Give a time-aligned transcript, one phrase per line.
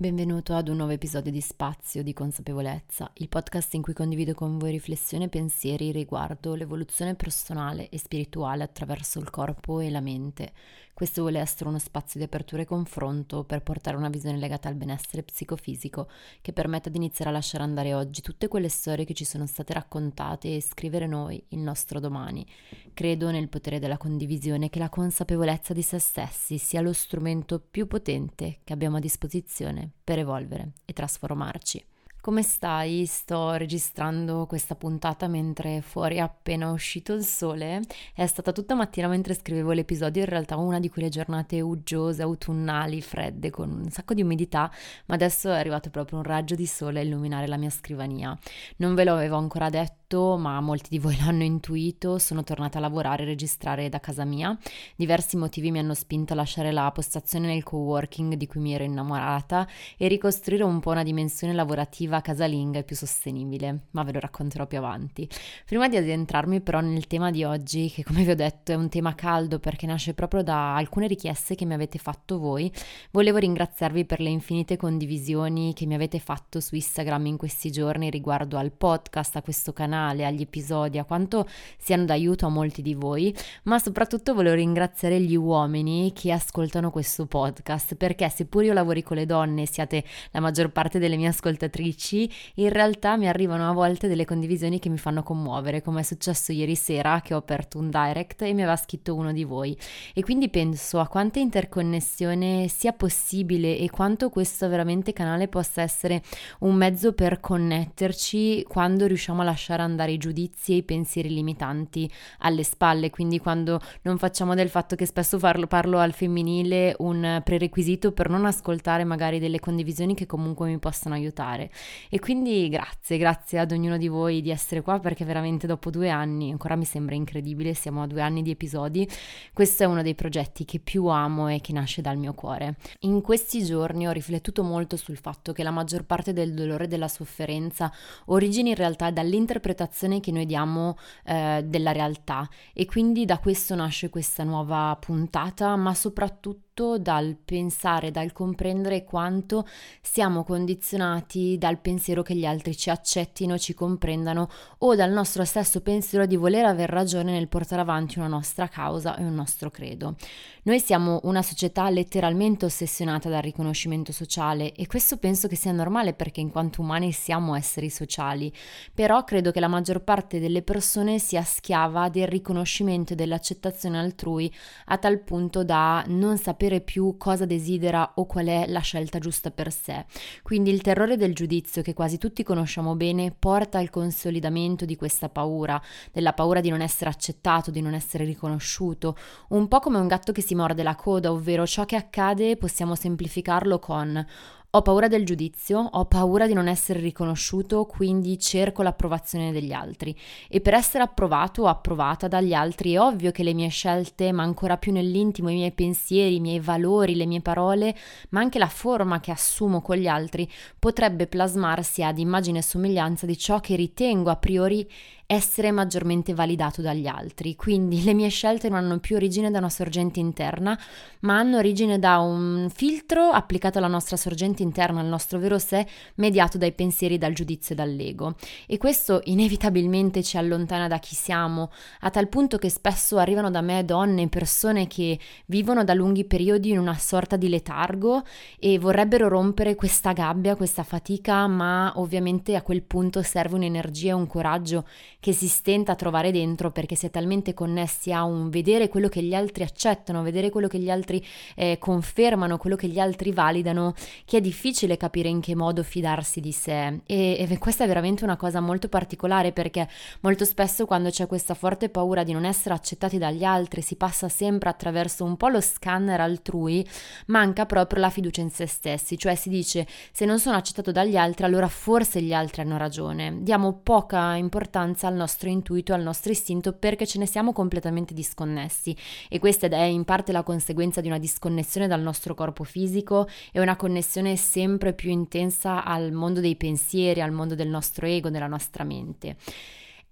[0.00, 4.56] Benvenuto ad un nuovo episodio di Spazio di Consapevolezza, il podcast in cui condivido con
[4.56, 10.54] voi riflessioni e pensieri riguardo l'evoluzione personale e spirituale attraverso il corpo e la mente.
[11.00, 14.74] Questo vuole essere uno spazio di apertura e confronto per portare una visione legata al
[14.74, 16.10] benessere psicofisico
[16.42, 19.72] che permetta di iniziare a lasciare andare oggi tutte quelle storie che ci sono state
[19.72, 22.46] raccontate e scrivere noi il nostro domani.
[22.92, 27.86] Credo nel potere della condivisione che la consapevolezza di se stessi sia lo strumento più
[27.86, 31.82] potente che abbiamo a disposizione per evolvere e trasformarci.
[32.22, 33.06] Come stai?
[33.06, 37.80] Sto registrando questa puntata mentre fuori è appena uscito il sole.
[38.14, 43.00] È stata tutta mattina mentre scrivevo l'episodio, in realtà una di quelle giornate uggiose, autunnali,
[43.00, 44.70] fredde, con un sacco di umidità,
[45.06, 48.38] ma adesso è arrivato proprio un raggio di sole a illuminare la mia scrivania.
[48.76, 52.78] Non ve lo avevo ancora detto detto, ma molti di voi l'hanno intuito, sono tornata
[52.78, 54.58] a lavorare e registrare da casa mia.
[54.96, 58.82] Diversi motivi mi hanno spinto a lasciare la postazione nel coworking di cui mi ero
[58.82, 64.20] innamorata e ricostruire un po' una dimensione lavorativa casalinga e più sostenibile, ma ve lo
[64.20, 65.28] racconterò più avanti.
[65.64, 68.88] Prima di addentrarmi però nel tema di oggi, che come vi ho detto è un
[68.88, 72.72] tema caldo perché nasce proprio da alcune richieste che mi avete fatto voi,
[73.12, 78.10] volevo ringraziarvi per le infinite condivisioni che mi avete fatto su Instagram in questi giorni
[78.10, 81.46] riguardo al podcast, a questo canale canale, agli episodi, a quanto
[81.78, 83.34] siano d'aiuto a molti di voi,
[83.64, 89.16] ma soprattutto volevo ringraziare gli uomini che ascoltano questo podcast, perché seppur io lavori con
[89.16, 93.72] le donne e siate la maggior parte delle mie ascoltatrici, in realtà mi arrivano a
[93.72, 97.78] volte delle condivisioni che mi fanno commuovere, come è successo ieri sera che ho aperto
[97.78, 99.76] un direct e mi aveva scritto uno di voi.
[100.14, 106.22] E quindi penso a quanta interconnessione sia possibile e quanto questo veramente canale possa essere
[106.60, 111.28] un mezzo per connetterci quando riusciamo a lasciare andare andare i giudizi e i pensieri
[111.28, 116.94] limitanti alle spalle, quindi quando non facciamo del fatto che spesso parlo, parlo al femminile
[116.98, 121.70] un prerequisito per non ascoltare magari delle condivisioni che comunque mi possono aiutare.
[122.08, 126.08] E quindi grazie, grazie ad ognuno di voi di essere qua perché veramente dopo due
[126.08, 129.08] anni, ancora mi sembra incredibile, siamo a due anni di episodi,
[129.52, 132.76] questo è uno dei progetti che più amo e che nasce dal mio cuore.
[133.00, 136.88] In questi giorni ho riflettuto molto sul fatto che la maggior parte del dolore e
[136.88, 137.92] della sofferenza
[138.26, 142.48] origini in realtà dall'interpretazione interpretazione che noi diamo eh, della realtà.
[142.72, 149.04] E quindi da questo nasce questa nuova puntata, ma soprattutto tutto dal pensare, dal comprendere
[149.04, 149.66] quanto
[150.00, 154.48] siamo condizionati dal pensiero che gli altri ci accettino, ci comprendano
[154.78, 159.16] o dal nostro stesso pensiero di voler aver ragione nel portare avanti una nostra causa
[159.16, 160.16] e un nostro credo.
[160.62, 166.12] Noi siamo una società letteralmente ossessionata dal riconoscimento sociale e questo penso che sia normale
[166.12, 168.52] perché in quanto umani siamo esseri sociali,
[168.94, 174.52] però credo che la maggior parte delle persone sia schiava del riconoscimento e dell'accettazione altrui
[174.86, 179.18] a tal punto da non sapere sapere più cosa desidera o qual è la scelta
[179.18, 180.04] giusta per sé.
[180.42, 185.30] Quindi il terrore del giudizio che quasi tutti conosciamo bene porta al consolidamento di questa
[185.30, 185.80] paura,
[186.12, 189.16] della paura di non essere accettato, di non essere riconosciuto,
[189.48, 192.94] un po' come un gatto che si morde la coda, ovvero ciò che accade possiamo
[192.94, 194.26] semplificarlo con
[194.72, 200.16] ho paura del giudizio, ho paura di non essere riconosciuto, quindi cerco l'approvazione degli altri.
[200.48, 204.44] E per essere approvato o approvata dagli altri è ovvio che le mie scelte, ma
[204.44, 207.96] ancora più nell'intimo i miei pensieri, i miei valori, le mie parole,
[208.28, 210.48] ma anche la forma che assumo con gli altri,
[210.78, 214.88] potrebbe plasmarsi ad immagine e somiglianza di ciò che ritengo a priori
[215.30, 217.54] essere maggiormente validato dagli altri.
[217.54, 220.76] Quindi le mie scelte non hanno più origine da una sorgente interna,
[221.20, 225.86] ma hanno origine da un filtro applicato alla nostra sorgente interna, al nostro vero sé,
[226.16, 228.34] mediato dai pensieri, dal giudizio e dall'ego.
[228.66, 231.70] E questo inevitabilmente ci allontana da chi siamo,
[232.00, 236.70] a tal punto che spesso arrivano da me donne, persone che vivono da lunghi periodi
[236.70, 238.24] in una sorta di letargo
[238.58, 244.14] e vorrebbero rompere questa gabbia, questa fatica, ma ovviamente a quel punto serve un'energia e
[244.14, 244.84] un coraggio
[245.20, 249.08] che si stenta a trovare dentro perché si è talmente connessi a un vedere quello
[249.08, 253.30] che gli altri accettano, vedere quello che gli altri eh, confermano, quello che gli altri
[253.30, 253.94] validano,
[254.24, 257.00] che è difficile capire in che modo fidarsi di sé.
[257.06, 259.86] E, e questa è veramente una cosa molto particolare perché
[260.20, 264.28] molto spesso quando c'è questa forte paura di non essere accettati dagli altri, si passa
[264.30, 266.86] sempre attraverso un po' lo scanner altrui,
[267.26, 271.16] manca proprio la fiducia in se stessi, cioè si dice se non sono accettato dagli
[271.16, 273.38] altri allora forse gli altri hanno ragione.
[273.42, 278.96] Diamo poca importanza al nostro intuito, al nostro istinto, perché ce ne siamo completamente disconnessi.
[279.28, 283.60] E questa è in parte la conseguenza di una disconnessione dal nostro corpo fisico e
[283.60, 288.46] una connessione sempre più intensa al mondo dei pensieri, al mondo del nostro ego, della
[288.46, 289.36] nostra mente.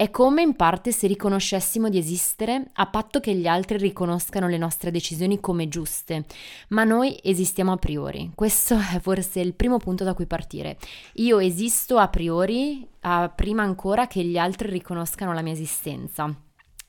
[0.01, 4.57] È come in parte se riconoscessimo di esistere a patto che gli altri riconoscano le
[4.57, 6.25] nostre decisioni come giuste,
[6.69, 8.31] ma noi esistiamo a priori.
[8.33, 10.79] Questo è forse il primo punto da cui partire.
[11.15, 16.33] Io esisto a priori, a prima ancora che gli altri riconoscano la mia esistenza.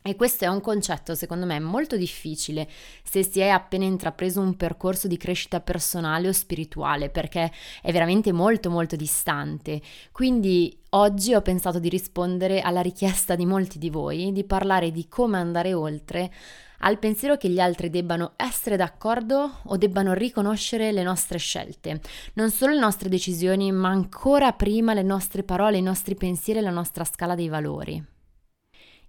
[0.01, 2.69] E questo è un concetto, secondo me, molto difficile
[3.03, 7.51] se si è appena intrapreso un percorso di crescita personale o spirituale, perché
[7.81, 9.81] è veramente molto molto distante.
[10.13, 15.07] Quindi oggi ho pensato di rispondere alla richiesta di molti di voi di parlare di
[15.09, 16.31] come andare oltre
[16.79, 21.99] al pensiero che gli altri debbano essere d'accordo o debbano riconoscere le nostre scelte,
[22.35, 26.63] non solo le nostre decisioni, ma ancora prima le nostre parole, i nostri pensieri e
[26.63, 28.17] la nostra scala dei valori.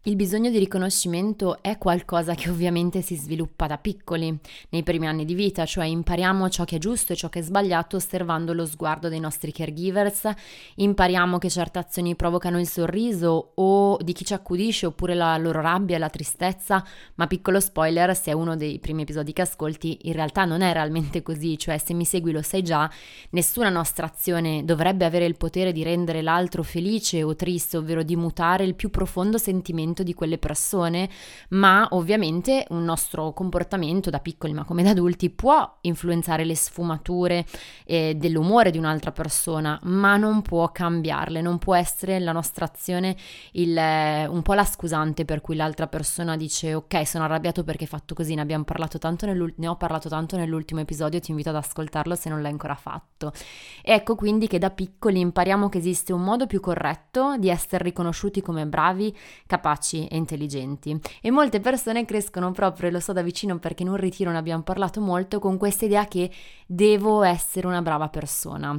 [0.05, 4.35] Il bisogno di riconoscimento è qualcosa che ovviamente si sviluppa da piccoli,
[4.70, 7.43] nei primi anni di vita, cioè impariamo ciò che è giusto e ciò che è
[7.43, 10.26] sbagliato osservando lo sguardo dei nostri caregivers,
[10.76, 15.61] impariamo che certe azioni provocano il sorriso o di chi ci accudisce oppure la loro
[15.61, 16.82] rabbia e la tristezza,
[17.17, 20.73] ma piccolo spoiler, se è uno dei primi episodi che ascolti, in realtà non è
[20.73, 22.91] realmente così, cioè se mi segui lo sai già,
[23.32, 28.17] nessuna nostra azione dovrebbe avere il potere di rendere l'altro felice o triste, ovvero di
[28.17, 31.09] mutare il più profondo sentimento comportamento di quelle persone,
[31.51, 37.45] ma ovviamente un nostro comportamento da piccoli ma come da adulti può influenzare le sfumature
[37.85, 43.17] eh, dell'umore di un'altra persona, ma non può cambiarle, non può essere la nostra azione
[43.53, 47.85] il, eh, un po' la scusante per cui l'altra persona dice ok sono arrabbiato perché
[47.85, 51.51] hai fatto così, ne, abbiamo parlato tanto ne ho parlato tanto nell'ultimo episodio, ti invito
[51.51, 53.33] ad ascoltarlo se non l'hai ancora fatto.
[53.83, 58.41] Ecco quindi che da piccoli impariamo che esiste un modo più corretto di essere riconosciuti
[58.41, 59.15] come bravi,
[59.47, 61.00] capaci capaci e intelligenti.
[61.23, 64.38] E molte persone crescono proprio, e lo so da vicino perché in un ritiro ne
[64.38, 66.31] abbiamo parlato molto, con questa idea che
[66.67, 68.79] devo essere una brava persona.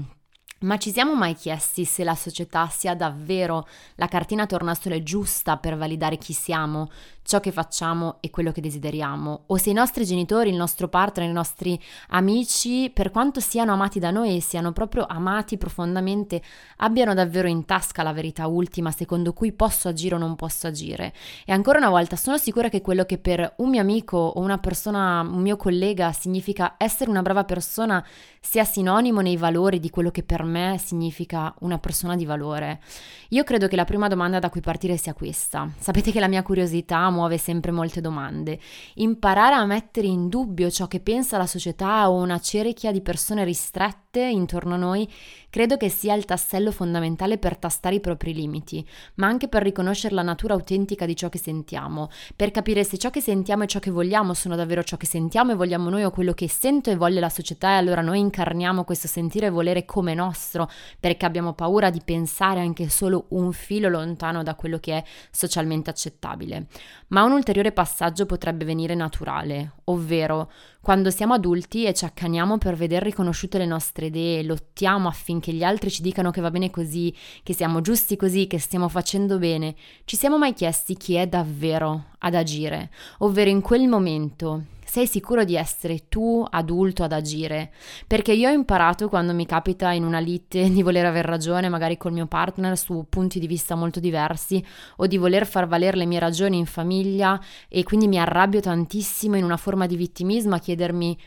[0.62, 5.75] Ma ci siamo mai chiesti se la società sia davvero la cartina tornasole giusta per
[5.75, 6.92] validare chi siamo,
[7.23, 11.29] ciò che facciamo e quello che desideriamo, o se i nostri genitori, il nostro partner,
[11.29, 11.79] i nostri
[12.09, 16.41] amici, per quanto siano amati da noi e siano proprio amati profondamente,
[16.77, 21.13] abbiano davvero in tasca la verità ultima secondo cui posso agire o non posso agire.
[21.45, 24.57] E ancora una volta sono sicura che quello che per un mio amico o una
[24.57, 28.03] persona, un mio collega significa essere una brava persona
[28.39, 32.81] sia sinonimo nei valori di quello che per me significa una persona di valore.
[33.29, 35.69] Io credo che la prima domanda da cui partire sia questa.
[35.77, 38.59] Sapete che la mia curiosità muove sempre molte domande.
[38.95, 43.44] Imparare a mettere in dubbio ciò che pensa la società o una cerchia di persone
[43.44, 45.10] ristrette intorno a noi
[45.50, 48.86] credo che sia il tassello fondamentale per tastare i propri limiti,
[49.16, 53.10] ma anche per riconoscere la natura autentica di ciò che sentiamo, per capire se ciò
[53.10, 56.12] che sentiamo e ciò che vogliamo sono davvero ciò che sentiamo e vogliamo noi o
[56.12, 59.86] quello che sento e voglia la società e allora noi incarniamo questo sentire e volere
[59.86, 60.69] come nostro,
[61.00, 65.90] perché abbiamo paura di pensare anche solo un filo lontano da quello che è socialmente
[65.90, 66.68] accettabile.
[67.07, 70.50] Ma un ulteriore passaggio potrebbe venire naturale, ovvero
[70.81, 75.63] quando siamo adulti e ci accaniamo per veder riconosciute le nostre idee, lottiamo affinché gli
[75.63, 79.75] altri ci dicano che va bene così, che siamo giusti così, che stiamo facendo bene,
[80.06, 82.89] ci siamo mai chiesti chi è davvero ad agire,
[83.19, 87.72] ovvero in quel momento sei sicuro di essere tu adulto ad agire?
[88.06, 91.96] Perché io ho imparato quando mi capita in una lite di voler aver ragione, magari
[91.96, 94.62] col mio partner, su punti di vista molto diversi,
[94.98, 97.40] o di voler far valere le mie ragioni in famiglia
[97.70, 101.18] e quindi mi arrabbio tantissimo in una forma di vittimismo a chiedermi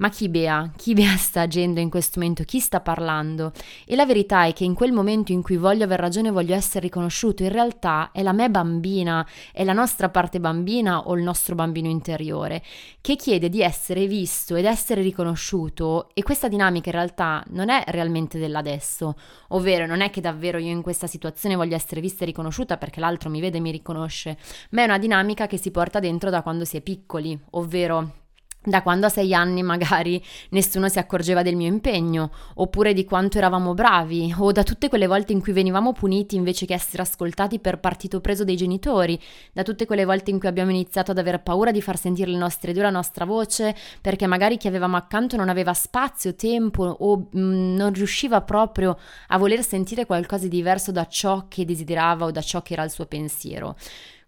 [0.00, 0.70] ma chi bea?
[0.76, 2.44] Chi bea sta agendo in questo momento?
[2.44, 3.52] Chi sta parlando?
[3.84, 6.80] E la verità è che in quel momento in cui voglio aver ragione, voglio essere
[6.80, 11.54] riconosciuto, in realtà è la me bambina, è la nostra parte bambina o il nostro
[11.54, 12.62] bambino interiore
[13.02, 17.84] che chiede di essere visto ed essere riconosciuto e questa dinamica in realtà non è
[17.88, 19.16] realmente dell'adesso,
[19.48, 23.00] ovvero non è che davvero io in questa situazione voglio essere vista e riconosciuta perché
[23.00, 24.38] l'altro mi vede e mi riconosce,
[24.70, 28.19] ma è una dinamica che si porta dentro da quando si è piccoli, ovvero
[28.62, 33.38] da quando a sei anni magari nessuno si accorgeva del mio impegno, oppure di quanto
[33.38, 37.58] eravamo bravi, o da tutte quelle volte in cui venivamo puniti invece che essere ascoltati
[37.58, 39.18] per partito preso dei genitori,
[39.52, 42.36] da tutte quelle volte in cui abbiamo iniziato ad aver paura di far sentire le
[42.36, 47.28] nostre idee, la nostra voce, perché magari chi avevamo accanto non aveva spazio, tempo o
[47.30, 48.98] mh, mm, non riusciva proprio
[49.28, 52.84] a voler sentire qualcosa di diverso da ciò che desiderava o da ciò che era
[52.84, 53.76] il suo pensiero.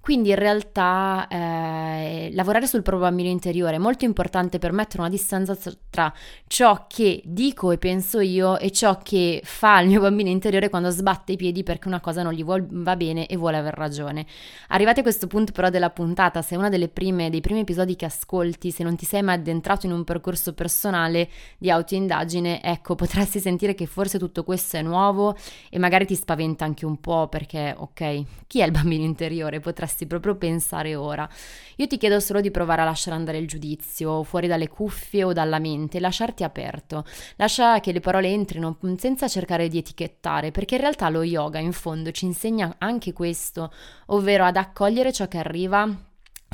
[0.02, 5.08] Quindi in realtà eh, lavorare sul proprio bambino interiore è molto importante per mettere una
[5.08, 5.56] distanza
[5.88, 6.12] tra
[6.48, 10.90] ciò che dico e penso io e ciò che fa il mio bambino interiore quando
[10.90, 14.26] sbatte i piedi perché una cosa non gli vuol, va bene e vuole aver ragione.
[14.70, 17.30] Arrivati a questo punto però della puntata, se è uno dei primi
[17.60, 21.28] episodi che ascolti, se non ti sei mai addentrato in un percorso personale
[21.58, 25.36] di autoindagine, ecco, potresti sentire che forse tutto questo è nuovo
[25.70, 29.60] e magari ti spaventa anche un po' perché, ok, chi è il bambino interiore?
[29.60, 31.28] Potresti proprio pensare ora.
[31.76, 35.32] Io ti chiedo solo di provare a lasciare andare il giudizio fuori dalle cuffie o
[35.32, 37.04] dalla mente, lasciarti aperto,
[37.36, 41.72] lascia che le parole entrino senza cercare di etichettare, perché in realtà lo yoga in
[41.72, 43.72] fondo ci insegna anche questo,
[44.06, 45.88] ovvero ad accogliere ciò che arriva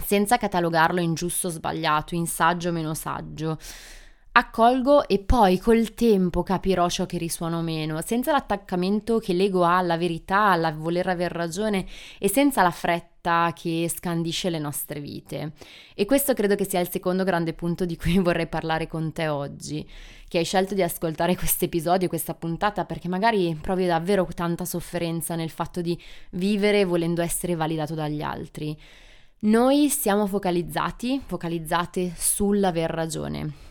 [0.05, 3.59] senza catalogarlo in giusto o sbagliato, in saggio o meno saggio
[4.39, 9.65] accolgo e poi col tempo capirò ciò che risuona o meno, senza l'attaccamento che l'ego
[9.65, 11.85] ha alla verità, alla voler aver ragione
[12.19, 13.18] e senza la fretta
[13.55, 15.53] che scandisce le nostre vite.
[15.95, 19.29] E questo credo che sia il secondo grande punto di cui vorrei parlare con te
[19.29, 19.89] oggi,
[20.29, 25.35] che hai scelto di ascoltare questo episodio, questa puntata, perché magari provi davvero tanta sofferenza
[25.35, 25.99] nel fatto di
[26.31, 28.77] vivere volendo essere validato dagli altri.
[29.41, 33.67] Noi siamo focalizzati, focalizzate sull'aver ragione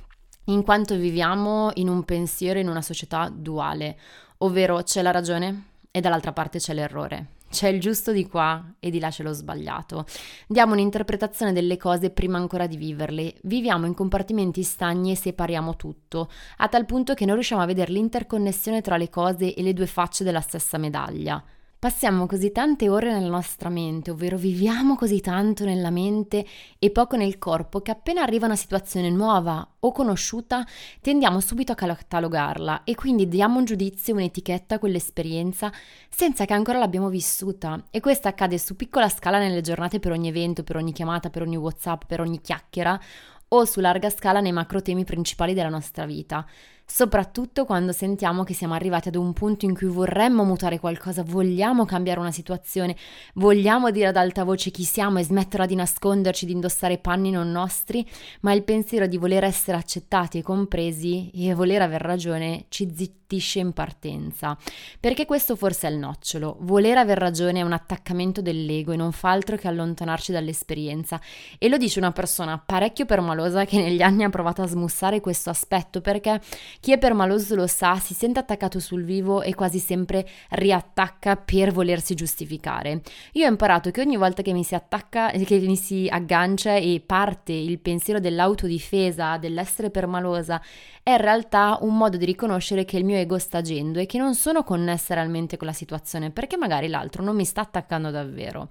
[0.50, 3.98] in quanto viviamo in un pensiero, in una società duale,
[4.40, 7.37] ovvero c'è la ragione e dall'altra parte c'è l'errore.
[7.50, 10.06] C'è il giusto di qua e di là c'è lo sbagliato.
[10.48, 13.36] Diamo un'interpretazione delle cose prima ancora di viverle.
[13.44, 17.92] Viviamo in compartimenti stagni e separiamo tutto, a tal punto che non riusciamo a vedere
[17.94, 21.44] l'interconnessione tra le cose e le due facce della stessa medaglia.
[21.80, 26.44] Passiamo così tante ore nella nostra mente, ovvero viviamo così tanto nella mente
[26.80, 30.66] e poco nel corpo, che appena arriva una situazione nuova o conosciuta
[31.02, 35.72] tendiamo subito a catalogarla e quindi diamo un giudizio, un'etichetta a quell'esperienza
[36.10, 37.86] senza che ancora l'abbiamo vissuta.
[37.92, 41.44] E questo accade su piccola scala nelle giornate per ogni evento, per ogni chiamata, per
[41.44, 43.00] ogni WhatsApp, per ogni chiacchiera
[43.50, 46.44] o su larga scala nei macro temi principali della nostra vita
[46.90, 51.84] soprattutto quando sentiamo che siamo arrivati ad un punto in cui vorremmo mutare qualcosa, vogliamo
[51.84, 52.96] cambiare una situazione,
[53.34, 57.52] vogliamo dire ad alta voce chi siamo e smetterla di nasconderci, di indossare panni non
[57.52, 58.08] nostri,
[58.42, 63.60] ma il pensiero di voler essere accettati e compresi e voler aver ragione ci zittisce
[63.60, 64.58] in partenza.
[65.00, 66.56] Perché questo forse è il nocciolo.
[66.62, 71.20] Voler aver ragione è un attaccamento dell'ego e non fa altro che allontanarci dall'esperienza.
[71.58, 75.50] E lo dice una persona parecchio permalosa che negli anni ha provato a smussare questo
[75.50, 76.40] aspetto perché
[76.80, 81.72] chi è permaloso lo sa, si sente attaccato sul vivo e quasi sempre riattacca per
[81.72, 83.02] volersi giustificare.
[83.34, 87.02] Io ho imparato che ogni volta che mi si attacca, che mi si aggancia e
[87.06, 90.62] parte il pensiero dell'autodifesa, dell'essere permalosa,
[91.04, 94.18] è in realtà un modo di riconoscere che il mio ego sta agendo e che
[94.18, 98.70] non sono connessa realmente con la situazione, perché magari l'altro non mi sta attaccando davvero.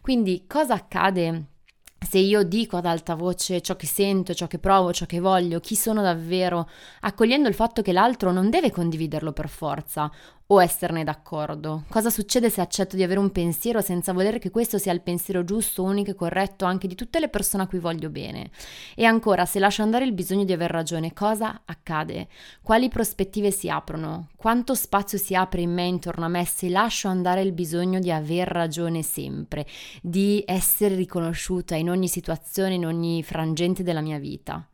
[0.00, 1.56] Quindi cosa accade?
[1.98, 5.60] Se io dico ad alta voce ciò che sento, ciò che provo, ciò che voglio,
[5.60, 6.68] chi sono davvero,
[7.00, 10.10] accogliendo il fatto che l'altro non deve condividerlo per forza,
[10.50, 11.84] o esserne d'accordo?
[11.88, 15.44] Cosa succede se accetto di avere un pensiero senza voler che questo sia il pensiero
[15.44, 18.50] giusto, unico e corretto anche di tutte le persone a cui voglio bene?
[18.94, 22.28] E ancora, se lascio andare il bisogno di aver ragione, cosa accade?
[22.62, 24.28] Quali prospettive si aprono?
[24.36, 28.10] Quanto spazio si apre in me intorno a me se lascio andare il bisogno di
[28.10, 29.66] aver ragione sempre,
[30.00, 34.66] di essere riconosciuta in ogni situazione, in ogni frangente della mia vita?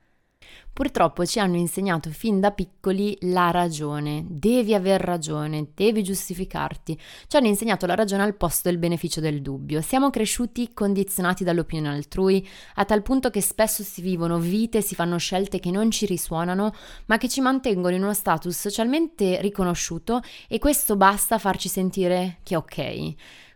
[0.75, 7.01] Purtroppo ci hanno insegnato fin da piccoli la ragione, devi aver ragione, devi giustificarti.
[7.29, 9.81] Ci hanno insegnato la ragione al posto del beneficio del dubbio.
[9.83, 15.17] Siamo cresciuti condizionati dall'opinione altrui, a tal punto che spesso si vivono vite, si fanno
[15.17, 16.75] scelte che non ci risuonano,
[17.07, 22.39] ma che ci mantengono in uno status socialmente riconosciuto e questo basta a farci sentire
[22.43, 23.15] che è ok.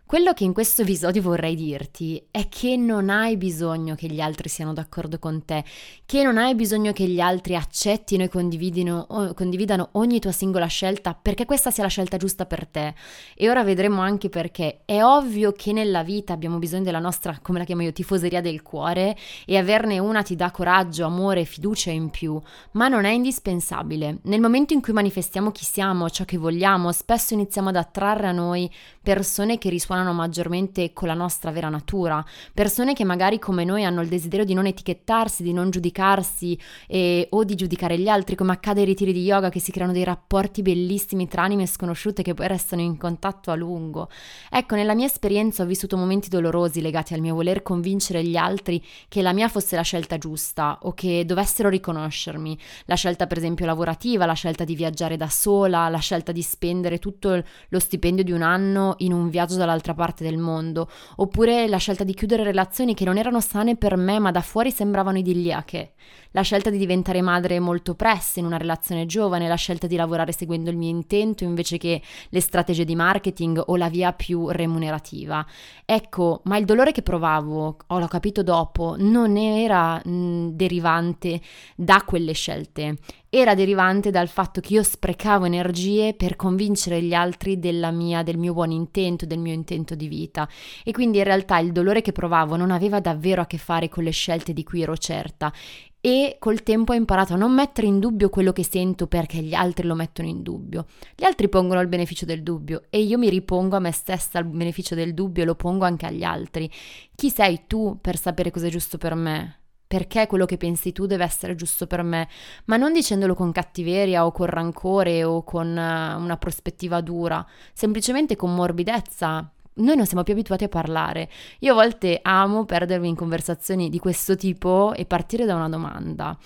[0.09, 4.49] Quello che in questo episodio vorrei dirti è che non hai bisogno che gli altri
[4.49, 5.63] siano d'accordo con te,
[6.03, 11.45] che non hai bisogno che gli altri accettino e condividano ogni tua singola scelta perché
[11.45, 12.95] questa sia la scelta giusta per te.
[13.35, 14.79] E ora vedremo anche perché.
[14.83, 18.63] È ovvio che nella vita abbiamo bisogno della nostra, come la chiamo io, tifoseria del
[18.63, 24.17] cuore e averne una ti dà coraggio, amore, fiducia in più, ma non è indispensabile.
[24.23, 28.31] Nel momento in cui manifestiamo chi siamo, ciò che vogliamo, spesso iniziamo ad attrarre a
[28.31, 28.67] noi
[29.03, 33.83] persone che risuonano risuonano maggiormente con la nostra vera natura, persone che magari come noi
[33.83, 38.35] hanno il desiderio di non etichettarsi, di non giudicarsi e, o di giudicare gli altri,
[38.35, 42.23] come accade ai ritiri di yoga che si creano dei rapporti bellissimi tra anime sconosciute
[42.23, 44.09] che poi restano in contatto a lungo.
[44.49, 48.83] Ecco, nella mia esperienza ho vissuto momenti dolorosi legati al mio voler convincere gli altri
[49.07, 53.65] che la mia fosse la scelta giusta o che dovessero riconoscermi, la scelta per esempio
[53.65, 58.31] lavorativa, la scelta di viaggiare da sola, la scelta di spendere tutto lo stipendio di
[58.31, 62.43] un anno in un viaggio dall'altra dall'altra parte del mondo, oppure la scelta di chiudere
[62.43, 65.93] relazioni che non erano sane per me ma da fuori sembravano idilliache,
[66.31, 70.31] la scelta di diventare madre molto presto in una relazione giovane, la scelta di lavorare
[70.31, 75.45] seguendo il mio intento invece che le strategie di marketing o la via più remunerativa.
[75.85, 81.41] Ecco, ma il dolore che provavo, ho l'ho capito dopo, non era mh, derivante
[81.75, 82.97] da quelle scelte,
[83.29, 87.59] era derivante dal fatto che io sprecavo energie per convincere gli altri
[87.91, 90.49] mia, del mio buon intento, del mio intento di vita.
[90.83, 94.03] E quindi in realtà il dolore che provavo non aveva davvero a che fare con
[94.03, 95.53] le scelte di cui ero certa
[96.01, 99.53] e col tempo ho imparato a non mettere in dubbio quello che sento perché gli
[99.53, 100.85] altri lo mettono in dubbio.
[101.15, 104.45] Gli altri pongono il beneficio del dubbio e io mi ripongo a me stessa il
[104.45, 106.71] beneficio del dubbio e lo pongo anche agli altri.
[107.15, 109.58] Chi sei tu per sapere cosa è giusto per me?
[109.89, 112.27] Perché quello che pensi tu deve essere giusto per me,
[112.65, 117.43] ma non dicendolo con cattiveria o con rancore o con eh, una prospettiva dura,
[117.73, 121.27] semplicemente con morbidezza, noi non siamo più abituati a parlare.
[121.61, 126.37] Io a volte amo perdermi in conversazioni di questo tipo e partire da una domanda.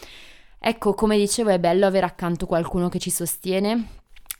[0.58, 3.88] Ecco, come dicevo, è bello avere accanto qualcuno che ci sostiene,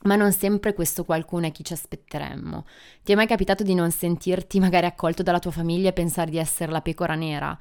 [0.04, 2.64] ma non sempre questo qualcuno è chi ci aspetteremmo.
[3.02, 6.38] Ti è mai capitato di non sentirti magari accolto dalla tua famiglia e pensare di
[6.38, 7.54] essere la pecora nera?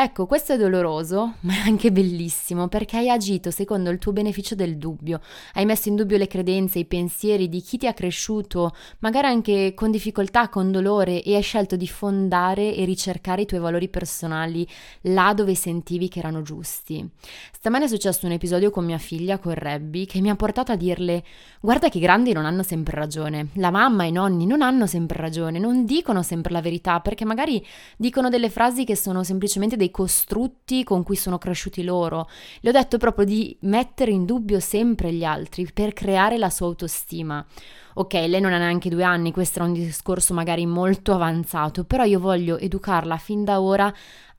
[0.00, 4.54] Ecco, questo è doloroso, ma è anche bellissimo perché hai agito secondo il tuo beneficio
[4.54, 5.20] del dubbio,
[5.54, 9.74] hai messo in dubbio le credenze, i pensieri di chi ti ha cresciuto, magari anche
[9.74, 14.64] con difficoltà, con dolore, e hai scelto di fondare e ricercare i tuoi valori personali
[15.00, 17.04] là dove sentivi che erano giusti.
[17.50, 20.76] Stamane è successo un episodio con mia figlia, con Rebby, che mi ha portato a
[20.76, 21.24] dirle:
[21.60, 24.86] Guarda che i grandi non hanno sempre ragione, la mamma e i nonni non hanno
[24.86, 29.74] sempre ragione, non dicono sempre la verità perché magari dicono delle frasi che sono semplicemente
[29.74, 32.28] dei dei costrutti con cui sono cresciuti loro.
[32.60, 36.66] Le ho detto proprio di mettere in dubbio sempre gli altri per creare la sua
[36.66, 37.44] autostima.
[37.94, 42.04] Ok, lei non ha neanche due anni, questo era un discorso magari molto avanzato, però
[42.04, 43.92] io voglio educarla fin da ora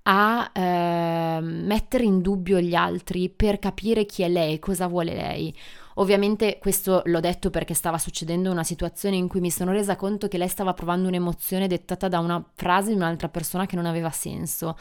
[0.03, 5.53] a eh, mettere in dubbio gli altri per capire chi è lei, cosa vuole lei.
[5.99, 10.27] Ovviamente questo l'ho detto perché stava succedendo una situazione in cui mi sono resa conto
[10.27, 14.09] che lei stava provando un'emozione dettata da una frase di un'altra persona che non aveva
[14.09, 14.77] senso.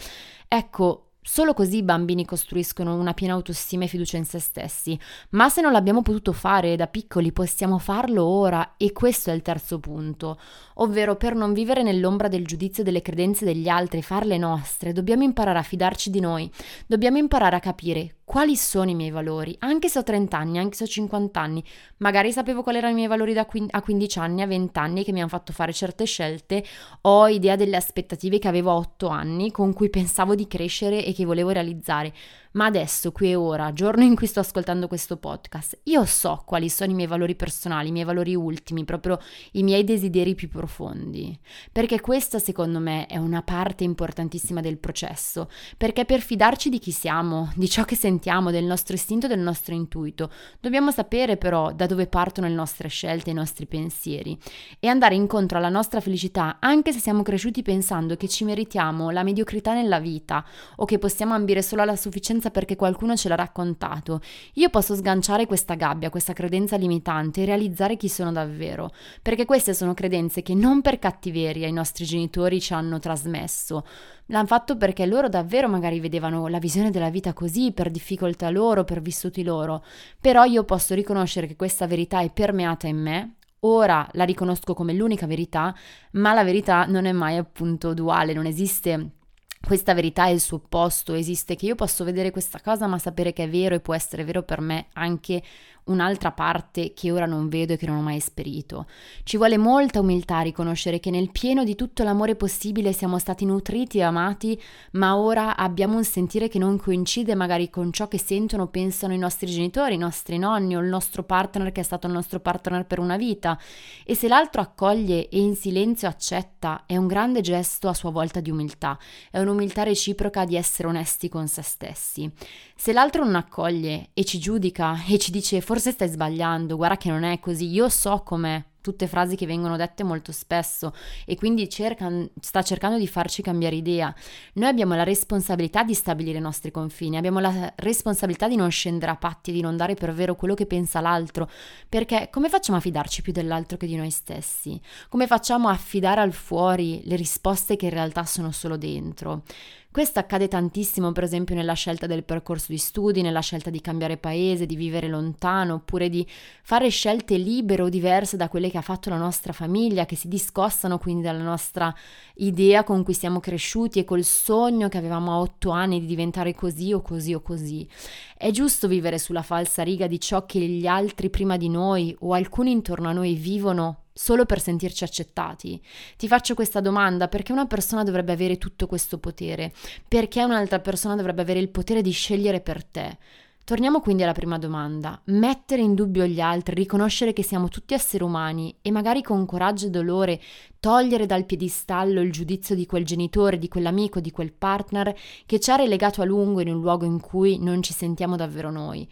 [0.47, 4.99] Ecco, Solo così i bambini costruiscono una piena autostima e fiducia in se stessi,
[5.31, 9.43] ma se non l'abbiamo potuto fare da piccoli possiamo farlo ora e questo è il
[9.43, 10.41] terzo punto,
[10.77, 15.59] ovvero per non vivere nell'ombra del giudizio delle credenze degli altri farle nostre, dobbiamo imparare
[15.59, 16.51] a fidarci di noi,
[16.87, 20.77] dobbiamo imparare a capire quali sono i miei valori, anche se ho 30 anni, anche
[20.77, 21.65] se ho 50 anni.
[21.97, 25.13] Magari sapevo quali erano i miei valori quin- a 15 anni, a 20 anni che
[25.13, 26.63] mi hanno fatto fare certe scelte,
[27.01, 31.15] ho idea delle aspettative che avevo a 8 anni, con cui pensavo di crescere e
[31.15, 32.13] che volevo realizzare.
[32.53, 36.69] Ma adesso, qui e ora, giorno in cui sto ascoltando questo podcast, io so quali
[36.69, 39.21] sono i miei valori personali, i miei valori ultimi, proprio
[39.53, 41.39] i miei desideri più profondi.
[41.71, 45.49] Perché questa, secondo me, è una parte importantissima del processo.
[45.77, 49.75] Perché per fidarci di chi siamo, di ciò che sentiamo, del nostro istinto del nostro
[49.75, 54.39] intuito, dobbiamo sapere però da dove partono le nostre scelte, i nostri pensieri
[54.81, 59.23] e andare incontro alla nostra felicità anche se siamo cresciuti pensando che ci meritiamo la
[59.23, 60.45] mediocrità nella vita
[60.77, 64.21] o che possiamo ambire solo alla sufficienza perché qualcuno ce l'ha raccontato.
[64.55, 68.91] Io posso sganciare questa gabbia, questa credenza limitante e realizzare chi sono davvero,
[69.23, 73.85] perché queste sono credenze che non per cattiveria i nostri genitori ci hanno trasmesso.
[74.31, 78.85] L'hanno fatto perché loro davvero magari vedevano la visione della vita così, per difficoltà loro,
[78.85, 79.85] per vissuti loro.
[80.21, 84.93] Però io posso riconoscere che questa verità è permeata in me, Ora la riconosco come
[84.93, 85.75] l'unica verità,
[86.13, 89.15] ma la verità non è mai appunto duale, non esiste
[89.61, 93.33] questa verità è il suo opposto, esiste che io posso vedere questa cosa ma sapere
[93.33, 95.43] che è vero e può essere vero per me anche
[95.89, 98.87] un'altra parte che ora non vedo e che non ho mai esperito.
[99.25, 103.45] Ci vuole molta umiltà a riconoscere che nel pieno di tutto l'amore possibile siamo stati
[103.45, 104.61] nutriti e amati,
[104.93, 109.13] ma ora abbiamo un sentire che non coincide magari con ciò che sentono o pensano
[109.13, 112.41] i nostri genitori, i nostri nonni o il nostro partner che è stato il nostro
[112.41, 113.59] partner per una vita.
[114.05, 118.41] E se l'altro accoglie e in silenzio accetta, è un grande gesto a sua volta
[118.41, 118.99] di umiltà,
[119.31, 122.31] è un'umiltà reciproca di essere onesti con se stessi.
[122.77, 127.11] Se l'altro non accoglie e ci giudica e ci dice forse stai sbagliando, guarda che
[127.11, 130.95] non è così, io so com'è, tutte frasi che vengono dette molto spesso
[131.27, 132.11] e quindi cerca,
[132.41, 134.15] sta cercando di farci cambiare idea.
[134.55, 139.13] Noi abbiamo la responsabilità di stabilire i nostri confini, abbiamo la responsabilità di non scendere
[139.13, 141.51] a patti, di non dare per vero quello che pensa l'altro,
[141.89, 144.81] perché come facciamo a fidarci più dell'altro che di noi stessi?
[145.09, 149.43] Come facciamo a affidare al fuori le risposte che in realtà sono solo dentro?
[149.91, 154.19] Questo accade tantissimo, per esempio, nella scelta del percorso di studi, nella scelta di cambiare
[154.19, 156.27] paese, di vivere lontano, oppure di
[156.63, 160.29] fare scelte libere o diverse da quelle che ha fatto la nostra famiglia, che si
[160.29, 161.93] discostano quindi dalla nostra
[162.35, 166.55] idea con cui siamo cresciuti e col sogno che avevamo a otto anni di diventare
[166.55, 167.89] così o così o così.
[168.37, 172.35] È giusto vivere sulla falsa riga di ciò che gli altri prima di noi o
[172.35, 175.81] alcuni intorno a noi vivono solo per sentirci accettati?
[176.17, 179.73] Ti faccio questa domanda perché una persona dovrebbe avere tutto questo potere?
[180.09, 183.17] Perché un'altra persona dovrebbe avere il potere di scegliere per te?
[183.63, 185.21] Torniamo quindi alla prima domanda.
[185.27, 189.87] Mettere in dubbio gli altri, riconoscere che siamo tutti esseri umani e magari con coraggio
[189.87, 190.41] e dolore
[190.81, 195.15] togliere dal piedistallo il giudizio di quel genitore, di quell'amico, di quel partner
[195.47, 198.73] che ci ha relegato a lungo in un luogo in cui non ci sentiamo davvero
[198.73, 199.09] noi.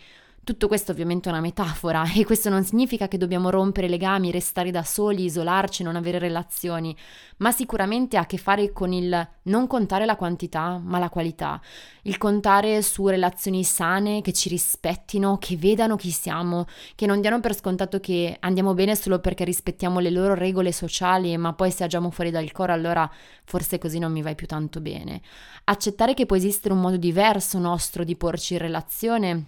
[0.47, 4.71] Tutto questo ovviamente è una metafora e questo non significa che dobbiamo rompere legami, restare
[4.71, 6.97] da soli, isolarci, non avere relazioni,
[7.39, 11.61] ma sicuramente ha a che fare con il non contare la quantità, ma la qualità,
[12.03, 17.41] il contare su relazioni sane che ci rispettino, che vedano chi siamo, che non diano
[17.41, 21.83] per scontato che andiamo bene solo perché rispettiamo le loro regole sociali, ma poi se
[21.83, 23.11] agiamo fuori dal coro allora
[23.45, 25.23] forse così non mi vai più tanto bene.
[25.65, 29.47] Accettare che può esistere un modo diverso nostro di porci in relazione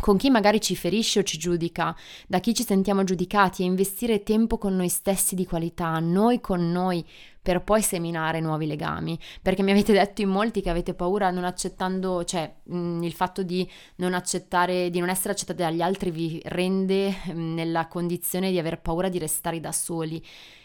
[0.00, 4.22] con chi magari ci ferisce o ci giudica, da chi ci sentiamo giudicati e investire
[4.22, 7.04] tempo con noi stessi di qualità, noi con noi,
[7.44, 9.18] per poi seminare nuovi legami.
[9.42, 13.42] Perché mi avete detto in molti che avete paura non accettando, cioè mh, il fatto
[13.42, 18.58] di non accettare, di non essere accettati dagli altri vi rende mh, nella condizione di
[18.58, 20.24] aver paura di restare da soli.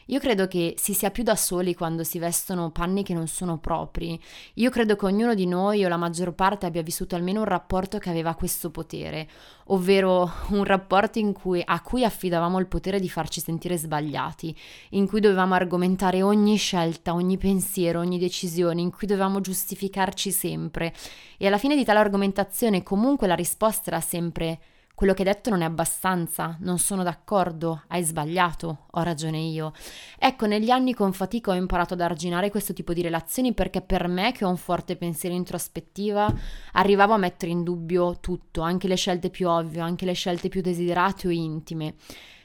[0.10, 3.60] Io credo che si sia più da soli quando si vestono panni che non sono
[3.60, 4.20] propri.
[4.56, 8.00] Io credo che ognuno di noi o la maggior parte abbia vissuto almeno un rapporto
[8.00, 9.28] che aveva questo potere,
[9.72, 14.56] ovvero un rapporto cui, a cui affidavamo il potere di farci sentire sbagliati,
[14.92, 20.94] in cui dovevamo argomentare ogni scelta, ogni pensiero, ogni decisione, in cui dovevamo giustificarci sempre.
[21.38, 24.60] E alla fine di tale argomentazione comunque la risposta era sempre
[25.00, 29.72] quello che hai detto non è abbastanza, non sono d'accordo, hai sbagliato, ho ragione io.
[30.18, 34.10] Ecco, negli anni con fatica ho imparato ad arginare questo tipo di relazioni perché per
[34.10, 36.30] me, che ho un forte pensiero introspettiva,
[36.74, 40.60] arrivavo a mettere in dubbio tutto, anche le scelte più ovvie, anche le scelte più
[40.60, 41.96] desiderate o intime.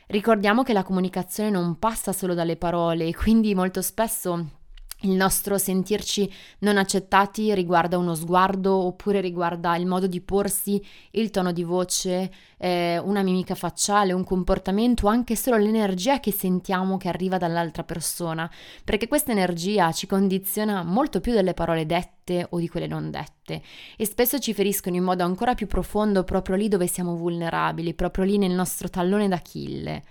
[0.06, 4.63] Ricordiamo che la comunicazione non passa solo dalle parole quindi molto spesso
[5.04, 11.30] il nostro sentirci non accettati riguarda uno sguardo oppure riguarda il modo di porsi, il
[11.30, 17.08] tono di voce, eh, una mimica facciale, un comportamento, anche solo l'energia che sentiamo che
[17.08, 18.50] arriva dall'altra persona,
[18.82, 23.62] perché questa energia ci condiziona molto più delle parole dette o di quelle non dette
[23.96, 28.24] e spesso ci feriscono in modo ancora più profondo proprio lì dove siamo vulnerabili, proprio
[28.24, 30.02] lì nel nostro tallone d'Achille.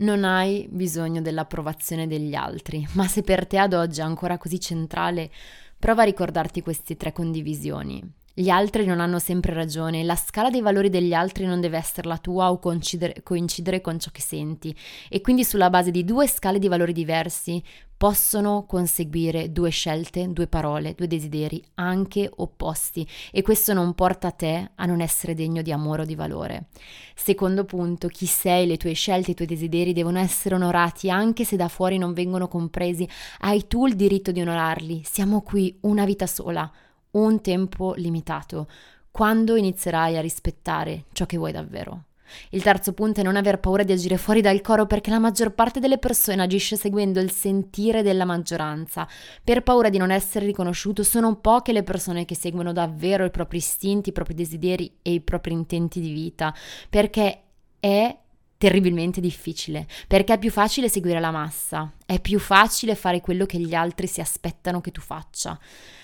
[0.00, 4.58] Non hai bisogno dell'approvazione degli altri, ma se per te ad oggi è ancora così
[4.58, 5.30] centrale,
[5.78, 8.02] prova a ricordarti queste tre condivisioni.
[8.32, 12.08] Gli altri non hanno sempre ragione, la scala dei valori degli altri non deve essere
[12.08, 14.74] la tua o coincidere, coincidere con ciò che senti
[15.10, 17.62] e quindi sulla base di due scale di valori diversi
[18.00, 24.70] possono conseguire due scelte, due parole, due desideri anche opposti e questo non porta te
[24.74, 26.68] a non essere degno di amore o di valore.
[27.14, 31.56] Secondo punto, chi sei, le tue scelte, i tuoi desideri devono essere onorati anche se
[31.56, 33.06] da fuori non vengono compresi.
[33.40, 35.02] Hai tu il diritto di onorarli.
[35.04, 36.72] Siamo qui una vita sola,
[37.10, 38.66] un tempo limitato.
[39.10, 42.04] Quando inizierai a rispettare ciò che vuoi davvero?
[42.50, 45.52] Il terzo punto è non aver paura di agire fuori dal coro perché la maggior
[45.52, 49.08] parte delle persone agisce seguendo il sentire della maggioranza.
[49.42, 53.58] Per paura di non essere riconosciuto sono poche le persone che seguono davvero i propri
[53.58, 56.54] istinti, i propri desideri e i propri intenti di vita,
[56.88, 57.42] perché
[57.78, 58.16] è
[58.58, 63.58] terribilmente difficile, perché è più facile seguire la massa, è più facile fare quello che
[63.58, 65.58] gli altri si aspettano che tu faccia.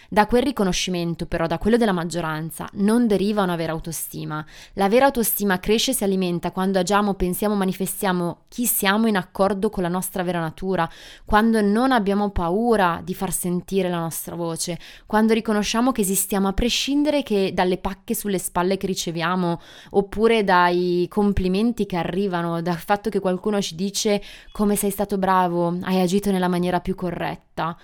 [0.08, 4.44] Da quel riconoscimento, però, da quello della maggioranza, non deriva una vera autostima.
[4.74, 9.68] La vera autostima cresce e si alimenta quando agiamo, pensiamo, manifestiamo chi siamo in accordo
[9.68, 10.88] con la nostra vera natura,
[11.24, 16.52] quando non abbiamo paura di far sentire la nostra voce, quando riconosciamo che esistiamo a
[16.52, 23.20] prescindere dalle pacche sulle spalle che riceviamo, oppure dai complimenti che arrivano, dal fatto che
[23.20, 27.76] qualcuno ci dice come sei stato bravo, hai agito nella maniera più corretta.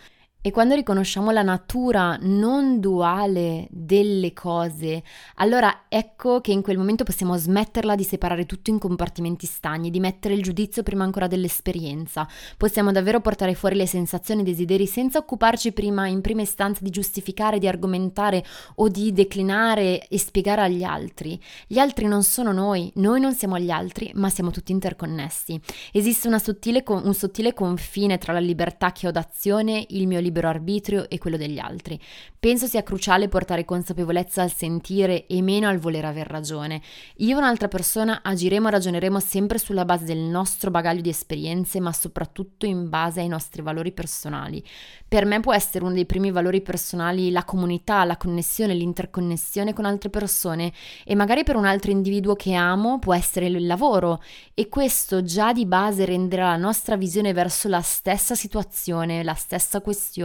[0.44, 5.04] E quando riconosciamo la natura non duale delle cose,
[5.36, 10.00] allora ecco che in quel momento possiamo smetterla di separare tutto in compartimenti stagni, di
[10.00, 12.26] mettere il giudizio prima ancora dell'esperienza.
[12.56, 16.80] Possiamo davvero portare fuori le sensazioni e i desideri senza occuparci prima, in prima istanza,
[16.82, 21.40] di giustificare, di argomentare o di declinare e spiegare agli altri.
[21.68, 25.60] Gli altri non sono noi, noi non siamo gli altri, ma siamo tutti interconnessi.
[25.92, 30.48] Esiste sottile, un sottile confine tra la libertà che ho d'azione, il mio libero libero
[30.48, 32.00] arbitrio e quello degli altri.
[32.40, 36.80] Penso sia cruciale portare consapevolezza al sentire e meno al voler aver ragione.
[37.18, 41.78] Io e un'altra persona agiremo e ragioneremo sempre sulla base del nostro bagaglio di esperienze,
[41.78, 44.64] ma soprattutto in base ai nostri valori personali.
[45.06, 49.84] Per me può essere uno dei primi valori personali la comunità, la connessione, l'interconnessione con
[49.84, 50.72] altre persone
[51.04, 54.22] e magari per un altro individuo che amo può essere il lavoro
[54.54, 59.82] e questo già di base renderà la nostra visione verso la stessa situazione, la stessa
[59.82, 60.21] questione,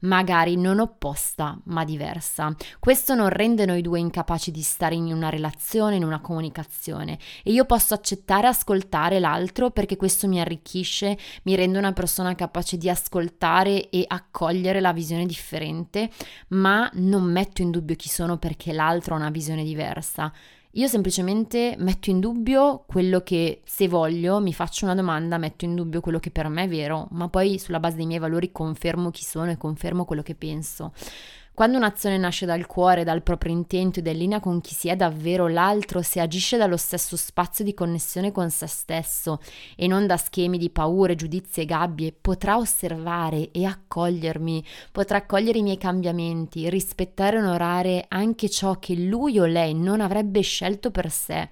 [0.00, 2.54] magari non opposta ma diversa.
[2.78, 7.52] Questo non rende noi due incapaci di stare in una relazione, in una comunicazione e
[7.52, 12.76] io posso accettare e ascoltare l'altro perché questo mi arricchisce, mi rende una persona capace
[12.76, 16.10] di ascoltare e accogliere la visione differente,
[16.48, 20.32] ma non metto in dubbio chi sono perché l'altro ha una visione diversa.
[20.74, 25.74] Io semplicemente metto in dubbio quello che se voglio, mi faccio una domanda, metto in
[25.74, 29.10] dubbio quello che per me è vero, ma poi sulla base dei miei valori confermo
[29.10, 30.92] chi sono e confermo quello che penso.
[31.60, 34.88] Quando un'azione nasce dal cuore, dal proprio intento ed è in linea con chi si
[34.88, 39.42] è davvero l'altro, se agisce dallo stesso spazio di connessione con se stesso
[39.76, 45.58] e non da schemi di paure, giudizi e gabbie, potrà osservare e accogliermi, potrà accogliere
[45.58, 50.90] i miei cambiamenti, rispettare e onorare anche ciò che lui o lei non avrebbe scelto
[50.90, 51.50] per sé.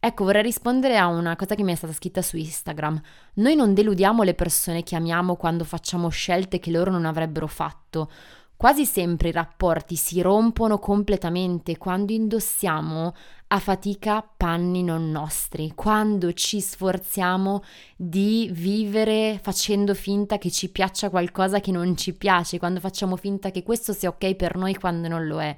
[0.00, 2.98] Ecco, vorrei rispondere a una cosa che mi è stata scritta su Instagram.
[3.34, 8.10] Noi non deludiamo le persone che amiamo quando facciamo scelte che loro non avrebbero fatto.
[8.56, 13.14] Quasi sempre i rapporti si rompono completamente quando indossiamo
[13.48, 17.62] a fatica panni non nostri, quando ci sforziamo
[17.94, 23.52] di vivere facendo finta che ci piaccia qualcosa che non ci piace, quando facciamo finta
[23.52, 25.56] che questo sia ok per noi quando non lo è.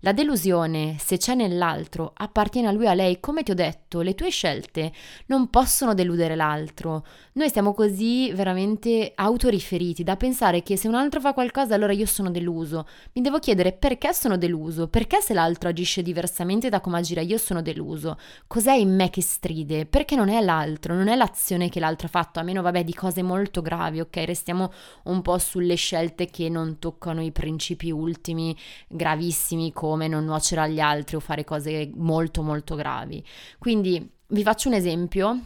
[0.00, 3.18] La delusione, se c'è nell'altro, appartiene a lui e a lei.
[3.18, 4.92] Come ti ho detto, le tue scelte
[5.26, 7.04] non possono deludere l'altro.
[7.32, 12.06] Noi siamo così veramente autoriferiti da pensare che se un altro fa qualcosa allora io
[12.06, 12.86] sono deluso.
[13.14, 17.38] Mi devo chiedere perché sono deluso, perché se l'altro agisce diversamente da come agire io
[17.38, 18.18] sono deluso.
[18.46, 19.86] Cos'è in me che stride?
[19.86, 22.94] Perché non è l'altro, non è l'azione che l'altro ha fatto, a meno vabbè di
[22.94, 24.16] cose molto gravi, ok?
[24.24, 24.72] Restiamo
[25.04, 28.56] un po' sulle scelte che non toccano i principi ultimi,
[28.88, 33.24] gravissimi come non nuocere agli altri o fare cose molto molto gravi.
[33.58, 35.40] Quindi vi faccio un esempio.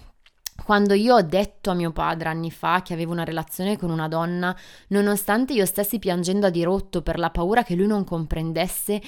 [0.65, 4.09] Quando io ho detto a mio padre anni fa che avevo una relazione con una
[4.09, 4.55] donna,
[4.89, 9.01] nonostante io stessi piangendo a dirotto per la paura che lui non comprendesse,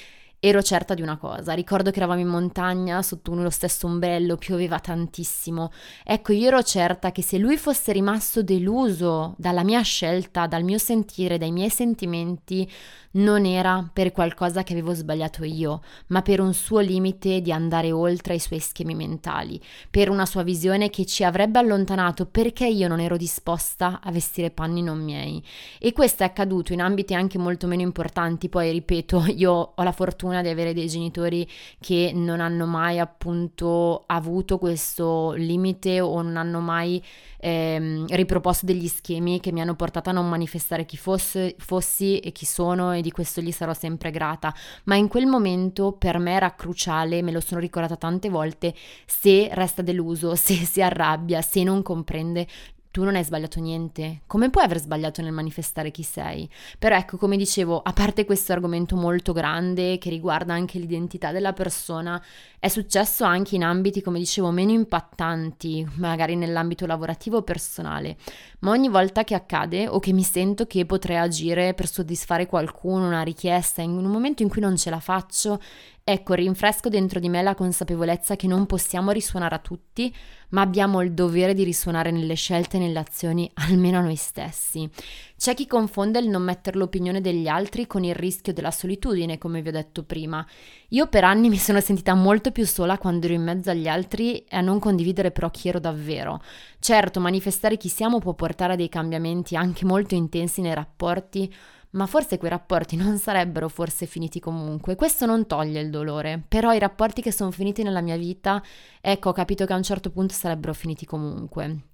[0.45, 4.81] ero certa di una cosa, ricordo che eravamo in montagna sotto lo stesso ombrello, pioveva
[4.81, 5.71] tantissimo.
[6.03, 10.79] Ecco, io ero certa che se lui fosse rimasto deluso dalla mia scelta, dal mio
[10.79, 12.69] sentire, dai miei sentimenti,
[13.13, 17.93] non era per qualcosa che avevo sbagliato io, ma per un suo limite di andare
[17.93, 22.89] oltre i suoi schemi mentali, per una sua visione che ci avrebbe allontanato perché io
[22.89, 25.43] non ero disposta a vestire panni non miei.
[25.79, 29.93] E questo è accaduto in ambiti anche molto meno importanti, poi ripeto, io ho la
[29.93, 31.47] fortuna fortuna di avere dei genitori
[31.79, 37.03] che non hanno mai appunto avuto questo limite o non hanno mai
[37.39, 42.33] ehm, riproposto degli schemi che mi hanno portato a non manifestare chi fosse, fossi e
[42.33, 44.55] chi sono e di questo gli sarò sempre grata.
[44.85, 49.51] Ma in quel momento per me era cruciale, me lo sono ricordata tante volte, se
[49.53, 52.47] resta deluso, se si arrabbia, se non comprende,
[52.93, 54.21] tu non hai sbagliato niente.
[54.27, 56.49] Come puoi aver sbagliato nel manifestare chi sei?
[56.79, 61.55] Però ecco, come dicevo, a parte questo argomento molto grande che riguarda anche l'identità della
[61.55, 62.23] persona,
[62.59, 68.17] è successo anche in ambiti, come dicevo, meno impattanti, magari nell'ambito lavorativo o personale.
[68.61, 73.07] Ma ogni volta che accade o che mi sento che potrei agire per soddisfare qualcuno,
[73.07, 75.61] una richiesta, in un momento in cui non ce la faccio,
[76.05, 80.13] Ecco, rinfresco dentro di me la consapevolezza che non possiamo risuonare a tutti,
[80.49, 84.91] ma abbiamo il dovere di risuonare nelle scelte e nelle azioni almeno a noi stessi.
[85.37, 89.63] C'è chi confonde il non mettere l'opinione degli altri con il rischio della solitudine, come
[89.63, 90.45] vi ho detto prima.
[90.89, 94.39] Io per anni mi sono sentita molto più sola quando ero in mezzo agli altri
[94.39, 96.43] e a non condividere però chi ero davvero.
[96.81, 101.53] Certo, manifestare chi siamo può portare a dei cambiamenti anche molto intensi nei rapporti,
[101.93, 104.95] ma forse quei rapporti non sarebbero forse finiti comunque.
[104.95, 108.63] Questo non toglie il dolore, però i rapporti che sono finiti nella mia vita,
[109.01, 111.91] ecco, ho capito che a un certo punto sarebbero finiti comunque.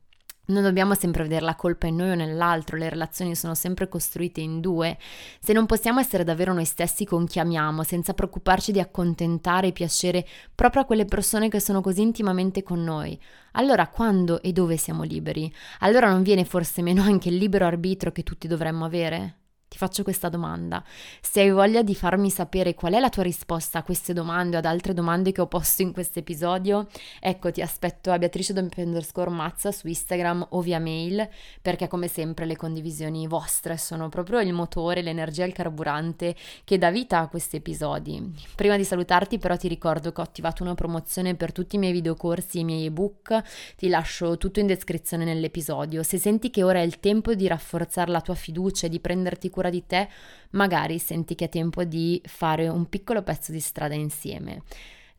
[0.48, 4.40] Non dobbiamo sempre vedere la colpa in noi o nell'altro, le relazioni sono sempre costruite
[4.40, 4.96] in due.
[5.40, 9.72] Se non possiamo essere davvero noi stessi con chi amiamo, senza preoccuparci di accontentare e
[9.72, 13.20] piacere proprio a quelle persone che sono così intimamente con noi,
[13.52, 15.52] allora quando e dove siamo liberi?
[15.80, 19.37] Allora non viene forse meno anche il libero arbitro che tutti dovremmo avere?
[19.68, 20.82] Ti faccio questa domanda.
[21.20, 24.58] Se hai voglia di farmi sapere qual è la tua risposta a queste domande o
[24.58, 26.88] ad altre domande che ho posto in questo episodio,
[27.20, 31.28] ecco ti aspetto a Beatrice underscore Mazza su Instagram o via mail,
[31.60, 36.90] perché come sempre le condivisioni vostre sono proprio il motore, l'energia, il carburante che dà
[36.90, 38.34] vita a questi episodi.
[38.54, 41.92] Prima di salutarti però ti ricordo che ho attivato una promozione per tutti i miei
[41.92, 43.42] videocorsi e i miei ebook,
[43.76, 46.02] ti lascio tutto in descrizione nell'episodio.
[46.02, 49.50] Se senti che ora è il tempo di rafforzare la tua fiducia e di prenderti
[49.58, 50.08] cura di te,
[50.50, 54.62] magari senti che è tempo di fare un piccolo pezzo di strada insieme.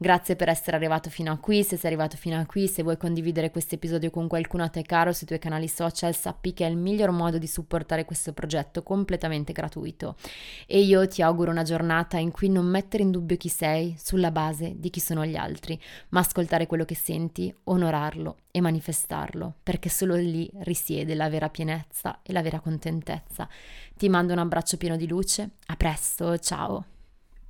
[0.02, 2.96] Grazie per essere arrivato fino a qui, se sei arrivato fino a qui, se vuoi
[2.96, 6.70] condividere questo episodio con qualcuno a te caro sui tuoi canali social, sappi che è
[6.70, 10.16] il miglior modo di supportare questo progetto completamente gratuito.
[10.68, 14.32] E io ti auguro una giornata in cui non mettere in dubbio chi sei sulla
[14.32, 15.78] base di chi sono gli altri,
[16.12, 22.20] ma ascoltare quello che senti, onorarlo e manifestarlo, perché solo lì risiede la vera pienezza
[22.24, 23.50] e la vera contentezza.
[23.98, 26.86] Ti mando un abbraccio pieno di luce, a presto, ciao!